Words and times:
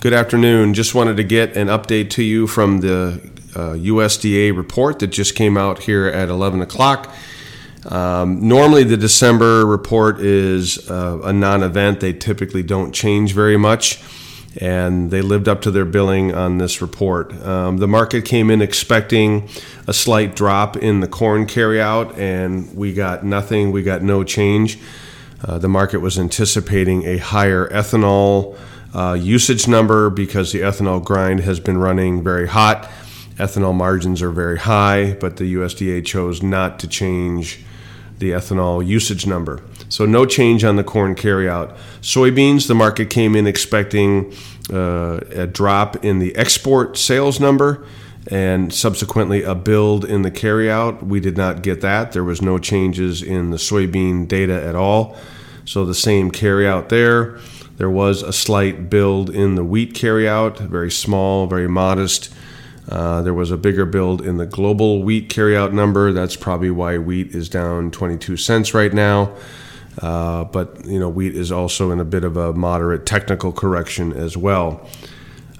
Good 0.00 0.14
afternoon. 0.14 0.72
Just 0.72 0.94
wanted 0.94 1.18
to 1.18 1.24
get 1.24 1.58
an 1.58 1.68
update 1.68 2.08
to 2.12 2.22
you 2.22 2.46
from 2.46 2.80
the 2.80 3.20
uh, 3.54 3.74
USDA 3.74 4.56
report 4.56 4.98
that 5.00 5.08
just 5.08 5.34
came 5.34 5.58
out 5.58 5.80
here 5.80 6.06
at 6.06 6.30
11 6.30 6.62
o'clock. 6.62 7.14
Um, 7.84 8.48
normally, 8.48 8.82
the 8.82 8.96
December 8.96 9.66
report 9.66 10.18
is 10.20 10.90
uh, 10.90 11.20
a 11.22 11.34
non 11.34 11.62
event. 11.62 12.00
They 12.00 12.14
typically 12.14 12.62
don't 12.62 12.92
change 12.92 13.34
very 13.34 13.58
much, 13.58 14.02
and 14.58 15.10
they 15.10 15.20
lived 15.20 15.48
up 15.48 15.60
to 15.62 15.70
their 15.70 15.84
billing 15.84 16.34
on 16.34 16.56
this 16.56 16.80
report. 16.80 17.34
Um, 17.44 17.76
the 17.76 17.86
market 17.86 18.24
came 18.24 18.48
in 18.50 18.62
expecting 18.62 19.50
a 19.86 19.92
slight 19.92 20.34
drop 20.34 20.78
in 20.78 21.00
the 21.00 21.08
corn 21.08 21.44
carryout, 21.44 22.16
and 22.16 22.74
we 22.74 22.94
got 22.94 23.22
nothing. 23.22 23.70
We 23.70 23.82
got 23.82 24.00
no 24.00 24.24
change. 24.24 24.78
Uh, 25.44 25.58
the 25.58 25.68
market 25.68 25.98
was 25.98 26.18
anticipating 26.18 27.04
a 27.04 27.18
higher 27.18 27.68
ethanol 27.68 28.56
uh, 28.94 29.16
usage 29.20 29.68
number 29.68 30.10
because 30.10 30.52
the 30.52 30.60
ethanol 30.60 31.02
grind 31.02 31.40
has 31.40 31.60
been 31.60 31.78
running 31.78 32.22
very 32.22 32.48
hot. 32.48 32.90
Ethanol 33.36 33.74
margins 33.74 34.20
are 34.20 34.30
very 34.30 34.58
high, 34.58 35.14
but 35.14 35.36
the 35.36 35.54
USDA 35.54 36.04
chose 36.04 36.42
not 36.42 36.78
to 36.80 36.88
change 36.88 37.64
the 38.18 38.32
ethanol 38.32 38.86
usage 38.86 39.26
number. 39.26 39.62
So 39.88 40.06
no 40.06 40.26
change 40.26 40.62
on 40.62 40.76
the 40.76 40.84
corn 40.84 41.14
carryout. 41.14 41.76
Soybeans, 42.00 42.68
the 42.68 42.74
market 42.74 43.10
came 43.10 43.34
in 43.34 43.46
expecting 43.46 44.32
uh, 44.72 45.20
a 45.30 45.46
drop 45.46 46.04
in 46.04 46.18
the 46.18 46.36
export 46.36 46.96
sales 46.96 47.40
number 47.40 47.84
and 48.30 48.72
subsequently 48.72 49.42
a 49.42 49.54
build 49.54 50.04
in 50.04 50.22
the 50.22 50.30
carryout. 50.30 51.02
We 51.02 51.18
did 51.18 51.36
not 51.36 51.62
get 51.62 51.80
that. 51.80 52.12
There 52.12 52.22
was 52.22 52.42
no 52.42 52.58
changes 52.58 53.22
in 53.22 53.50
the 53.50 53.56
soybean 53.56 54.28
data 54.28 54.62
at 54.62 54.74
all. 54.74 55.16
So 55.64 55.84
the 55.84 55.94
same 55.94 56.30
carryout 56.30 56.88
there. 56.90 57.38
There 57.80 57.88
was 57.88 58.22
a 58.22 58.30
slight 58.30 58.90
build 58.90 59.30
in 59.30 59.54
the 59.54 59.64
wheat 59.64 59.94
carryout, 59.94 60.58
very 60.58 60.90
small, 60.90 61.46
very 61.46 61.66
modest. 61.66 62.30
Uh, 62.86 63.22
there 63.22 63.32
was 63.32 63.50
a 63.50 63.56
bigger 63.56 63.86
build 63.86 64.20
in 64.20 64.36
the 64.36 64.44
global 64.44 65.02
wheat 65.02 65.30
carryout 65.30 65.72
number. 65.72 66.12
That's 66.12 66.36
probably 66.36 66.70
why 66.70 66.98
wheat 66.98 67.34
is 67.34 67.48
down 67.48 67.90
22 67.90 68.36
cents 68.36 68.74
right 68.74 68.92
now. 68.92 69.34
Uh, 69.98 70.44
but 70.44 70.84
you 70.84 71.00
know, 71.00 71.08
wheat 71.08 71.34
is 71.34 71.50
also 71.50 71.90
in 71.90 72.00
a 72.00 72.04
bit 72.04 72.22
of 72.22 72.36
a 72.36 72.52
moderate 72.52 73.06
technical 73.06 73.50
correction 73.50 74.12
as 74.12 74.36
well. 74.36 74.86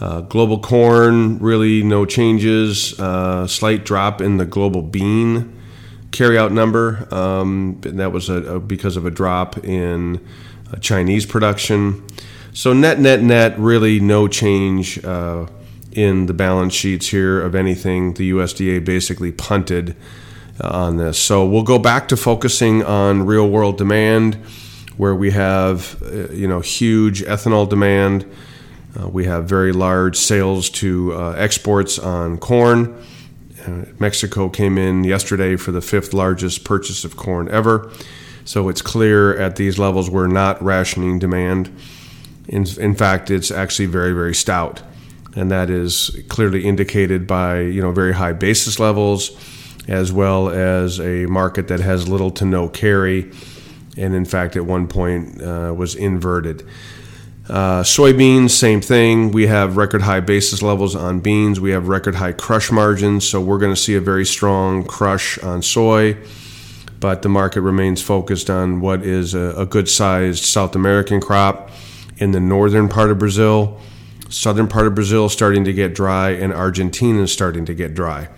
Uh, 0.00 0.22
global 0.22 0.58
corn, 0.58 1.38
really 1.38 1.84
no 1.84 2.04
changes. 2.04 2.98
Uh, 2.98 3.46
slight 3.46 3.84
drop 3.84 4.20
in 4.20 4.38
the 4.38 4.44
global 4.44 4.82
bean 4.82 5.56
carryout 6.10 6.50
number. 6.50 7.06
Um, 7.14 7.80
that 7.82 8.10
was 8.10 8.28
a, 8.28 8.56
a, 8.56 8.58
because 8.58 8.96
of 8.96 9.06
a 9.06 9.10
drop 9.12 9.64
in 9.64 10.26
Chinese 10.80 11.26
production. 11.26 12.04
So 12.52 12.72
net, 12.72 12.98
net, 12.98 13.22
net, 13.22 13.58
really 13.58 14.00
no 14.00 14.28
change 14.28 15.02
uh, 15.04 15.46
in 15.92 16.26
the 16.26 16.34
balance 16.34 16.74
sheets 16.74 17.08
here 17.08 17.40
of 17.40 17.54
anything. 17.54 18.14
The 18.14 18.30
USDA 18.32 18.84
basically 18.84 19.32
punted 19.32 19.96
on 20.60 20.96
this. 20.96 21.18
So 21.18 21.46
we'll 21.46 21.62
go 21.62 21.78
back 21.78 22.08
to 22.08 22.16
focusing 22.16 22.82
on 22.82 23.26
real 23.26 23.48
world 23.48 23.78
demand, 23.78 24.36
where 24.96 25.14
we 25.14 25.30
have 25.30 26.02
uh, 26.02 26.32
you 26.32 26.48
know 26.48 26.60
huge 26.60 27.22
ethanol 27.22 27.68
demand. 27.68 28.26
Uh, 28.98 29.08
we 29.08 29.26
have 29.26 29.44
very 29.44 29.72
large 29.72 30.16
sales 30.16 30.70
to 30.70 31.14
uh, 31.14 31.32
exports 31.32 31.98
on 31.98 32.38
corn. 32.38 33.00
Uh, 33.66 33.84
Mexico 33.98 34.48
came 34.48 34.78
in 34.78 35.04
yesterday 35.04 35.56
for 35.56 35.72
the 35.72 35.80
fifth 35.80 36.12
largest 36.12 36.64
purchase 36.64 37.04
of 37.04 37.16
corn 37.16 37.48
ever. 37.50 37.90
So 38.48 38.68
it's 38.68 38.82
clear 38.82 39.38
at 39.38 39.56
these 39.56 39.78
levels 39.78 40.08
we're 40.08 40.26
not 40.26 40.62
rationing 40.62 41.18
demand. 41.18 41.70
In, 42.48 42.66
in 42.78 42.94
fact, 42.94 43.30
it's 43.30 43.50
actually 43.50 43.86
very, 43.86 44.12
very 44.12 44.34
stout 44.34 44.82
and 45.38 45.50
that 45.50 45.70
is 45.70 46.20
clearly 46.28 46.64
indicated 46.64 47.26
by 47.26 47.60
you 47.60 47.80
know 47.80 47.92
very 47.92 48.12
high 48.12 48.32
basis 48.32 48.78
levels, 48.78 49.30
as 49.86 50.12
well 50.12 50.48
as 50.48 51.00
a 51.00 51.26
market 51.26 51.68
that 51.68 51.80
has 51.80 52.08
little 52.08 52.30
to 52.32 52.44
no 52.44 52.68
carry, 52.68 53.30
and 53.96 54.14
in 54.14 54.24
fact 54.24 54.56
at 54.56 54.64
one 54.64 54.88
point 54.88 55.40
uh, 55.40 55.72
was 55.76 55.94
inverted. 55.94 56.66
Uh, 57.48 57.82
soybeans, 57.82 58.50
same 58.50 58.80
thing. 58.80 59.30
We 59.30 59.46
have 59.46 59.78
record 59.78 60.02
high 60.02 60.20
basis 60.20 60.60
levels 60.60 60.94
on 60.94 61.20
beans. 61.20 61.58
We 61.60 61.70
have 61.70 61.88
record 61.88 62.16
high 62.16 62.32
crush 62.32 62.70
margins, 62.70 63.26
so 63.26 63.40
we're 63.40 63.58
going 63.58 63.74
to 63.74 63.80
see 63.80 63.94
a 63.94 64.00
very 64.00 64.26
strong 64.26 64.84
crush 64.84 65.38
on 65.38 65.62
soy. 65.62 66.16
But 67.00 67.22
the 67.22 67.28
market 67.28 67.60
remains 67.60 68.02
focused 68.02 68.50
on 68.50 68.80
what 68.80 69.02
is 69.02 69.34
a, 69.34 69.54
a 69.56 69.66
good 69.66 69.88
sized 69.88 70.44
South 70.44 70.74
American 70.74 71.20
crop 71.20 71.70
in 72.16 72.32
the 72.32 72.40
northern 72.40 72.88
part 72.88 73.10
of 73.10 73.18
Brazil 73.18 73.80
southern 74.28 74.68
part 74.68 74.86
of 74.86 74.94
Brazil 74.94 75.28
starting 75.28 75.64
to 75.64 75.72
get 75.72 75.94
dry, 75.94 76.30
and 76.30 76.52
Argentina 76.52 77.22
is 77.22 77.32
starting 77.32 77.64
to 77.66 77.74
get 77.74 77.94
dry. 77.94 78.28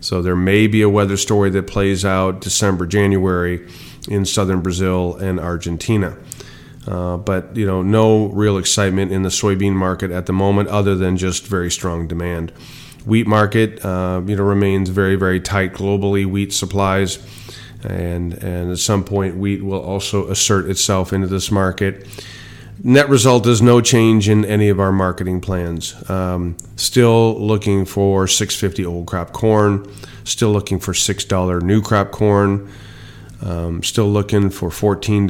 So 0.00 0.22
there 0.22 0.36
may 0.36 0.66
be 0.66 0.82
a 0.82 0.88
weather 0.88 1.16
story 1.16 1.50
that 1.50 1.66
plays 1.66 2.04
out 2.04 2.40
December, 2.40 2.86
January 2.86 3.66
in 4.08 4.24
southern 4.24 4.60
Brazil 4.60 5.16
and 5.16 5.40
Argentina. 5.40 6.16
Uh, 6.86 7.16
but 7.16 7.56
you 7.56 7.66
know, 7.66 7.82
no 7.82 8.26
real 8.26 8.58
excitement 8.58 9.10
in 9.10 9.22
the 9.22 9.28
soybean 9.28 9.72
market 9.72 10.10
at 10.10 10.26
the 10.26 10.32
moment, 10.32 10.68
other 10.68 10.94
than 10.94 11.16
just 11.16 11.46
very 11.46 11.70
strong 11.70 12.06
demand. 12.06 12.50
Wheat 13.04 13.26
market, 13.26 13.84
uh, 13.84 14.20
you 14.26 14.36
know, 14.36 14.42
remains 14.42 14.88
very, 14.88 15.16
very 15.16 15.40
tight 15.40 15.72
globally. 15.72 16.26
Wheat 16.26 16.52
supplies, 16.52 17.16
and 17.84 18.34
and 18.34 18.70
at 18.70 18.78
some 18.78 19.04
point, 19.04 19.36
wheat 19.36 19.62
will 19.62 19.80
also 19.80 20.28
assert 20.28 20.68
itself 20.68 21.12
into 21.12 21.26
this 21.26 21.50
market. 21.50 22.06
Net 22.82 23.08
result 23.08 23.46
is 23.46 23.62
no 23.62 23.80
change 23.80 24.28
in 24.28 24.44
any 24.44 24.68
of 24.68 24.78
our 24.78 24.92
marketing 24.92 25.40
plans. 25.40 25.94
Um, 26.10 26.56
still 26.76 27.40
looking 27.40 27.86
for 27.86 28.28
650 28.28 28.84
old 28.84 29.06
crop 29.06 29.32
corn. 29.32 29.90
Still 30.24 30.52
looking 30.52 30.78
for 30.78 30.92
$6 30.92 31.62
new 31.62 31.80
crop 31.80 32.10
corn. 32.10 32.70
Um, 33.40 33.82
still 33.82 34.10
looking 34.10 34.50
for 34.50 34.68
$14 34.68 35.26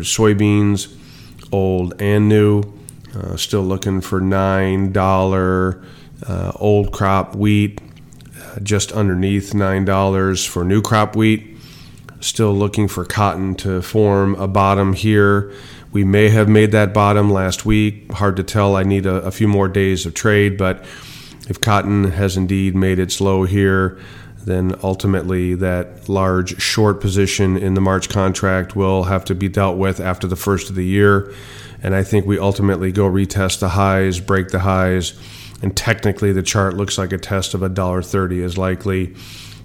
soybeans, 0.00 0.94
old 1.52 2.00
and 2.00 2.28
new. 2.28 2.62
Uh, 3.14 3.36
still 3.36 3.62
looking 3.62 4.00
for 4.00 4.20
$9 4.20 5.84
uh, 6.26 6.52
old 6.56 6.92
crop 6.92 7.34
wheat, 7.34 7.80
uh, 8.40 8.60
just 8.60 8.92
underneath 8.92 9.52
$9 9.52 10.48
for 10.48 10.64
new 10.64 10.82
crop 10.82 11.16
wheat. 11.16 11.57
Still 12.20 12.52
looking 12.52 12.88
for 12.88 13.04
cotton 13.04 13.54
to 13.56 13.80
form 13.82 14.34
a 14.36 14.48
bottom 14.48 14.92
here 14.92 15.52
we 15.92 16.04
may 16.04 16.28
have 16.28 16.48
made 16.48 16.72
that 16.72 16.92
bottom 16.92 17.30
last 17.30 17.64
week. 17.64 18.12
Hard 18.12 18.36
to 18.36 18.42
tell. 18.42 18.76
I 18.76 18.82
need 18.82 19.06
a, 19.06 19.16
a 19.16 19.30
few 19.30 19.48
more 19.48 19.68
days 19.68 20.04
of 20.04 20.14
trade, 20.14 20.58
but 20.58 20.84
if 21.48 21.60
cotton 21.60 22.10
has 22.10 22.36
indeed 22.36 22.74
made 22.74 22.98
its 22.98 23.20
low 23.20 23.44
here, 23.44 23.98
then 24.44 24.74
ultimately 24.82 25.54
that 25.54 26.08
large 26.08 26.60
short 26.60 27.00
position 27.00 27.56
in 27.56 27.74
the 27.74 27.80
March 27.80 28.08
contract 28.08 28.76
will 28.76 29.04
have 29.04 29.24
to 29.26 29.34
be 29.34 29.48
dealt 29.48 29.78
with 29.78 29.98
after 29.98 30.26
the 30.26 30.36
first 30.36 30.68
of 30.68 30.76
the 30.76 30.84
year. 30.84 31.32
And 31.82 31.94
I 31.94 32.02
think 32.02 32.26
we 32.26 32.38
ultimately 32.38 32.92
go 32.92 33.08
retest 33.08 33.60
the 33.60 33.70
highs, 33.70 34.20
break 34.20 34.48
the 34.48 34.60
highs, 34.60 35.18
and 35.62 35.76
technically 35.76 36.32
the 36.32 36.42
chart 36.42 36.74
looks 36.74 36.98
like 36.98 37.12
a 37.12 37.18
test 37.18 37.54
of 37.54 37.62
a 37.62 37.68
dollar 37.68 38.02
thirty 38.02 38.40
is 38.40 38.58
likely. 38.58 39.14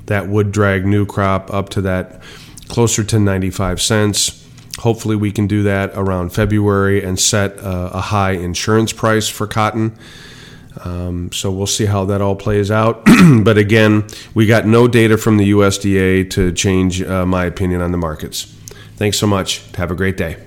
That 0.08 0.28
would 0.28 0.52
drag 0.52 0.86
new 0.86 1.06
crop 1.06 1.53
up 1.53 1.69
to 1.69 1.81
that 1.81 2.22
closer 2.68 3.03
to 3.03 3.19
95 3.19 3.81
cents. 3.81 4.40
Hopefully, 4.80 5.16
we 5.16 5.31
can 5.31 5.47
do 5.47 5.64
that 5.64 5.91
around 5.94 6.34
February 6.34 7.03
and 7.03 7.19
set 7.19 7.58
a, 7.58 7.97
a 7.97 8.02
high 8.02 8.31
insurance 8.31 8.91
price 8.91 9.30
for 9.30 9.47
cotton. 9.47 9.96
Um, 10.84 11.31
so 11.31 11.52
we'll 11.52 11.68
see 11.68 11.86
how 11.86 12.06
that 12.06 12.22
all 12.22 12.36
plays 12.36 12.72
out. 12.72 13.06
but 13.44 13.58
again, 13.58 14.06
we 14.34 14.47
got 14.47 14.66
no 14.66 14.88
data 14.88 15.18
from 15.18 15.38
the 15.38 15.52
USDA 15.52 16.30
to 16.31 16.52
change 16.52 17.02
uh, 17.02 17.25
my 17.25 17.46
opinion 17.46 17.81
on 17.81 17.91
the 17.91 17.97
markets. 17.97 18.46
Thanks 18.96 19.18
so 19.20 19.28
much. 19.28 19.62
Have 19.75 19.91
a 19.91 19.96
great 19.96 20.18
day. 20.18 20.38